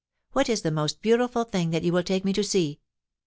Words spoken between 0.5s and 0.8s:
the